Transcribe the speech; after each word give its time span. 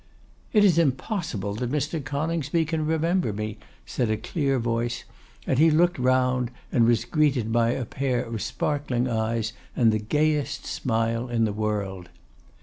'It 0.51 0.63
is 0.65 0.79
impossible 0.79 1.53
that 1.53 1.69
Mr. 1.71 2.03
Coningsby 2.03 2.65
can 2.65 2.87
remember 2.87 3.31
me!' 3.31 3.59
said 3.85 4.09
a 4.09 4.17
clear 4.17 4.57
voice; 4.57 5.03
and 5.45 5.59
he 5.59 5.69
looked 5.69 5.99
round, 5.99 6.49
and 6.71 6.87
was 6.87 7.05
greeted 7.05 7.51
by 7.51 7.69
a 7.69 7.85
pair 7.85 8.23
of 8.23 8.41
sparkling 8.41 9.07
eyes 9.07 9.53
and 9.75 9.91
the 9.91 9.99
gayest 9.99 10.65
smile 10.65 11.27
in 11.29 11.45
the 11.45 11.53
world. 11.53 12.09